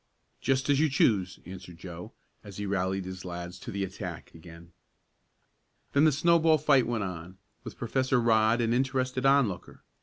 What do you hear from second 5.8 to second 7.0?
Then the snow ball fight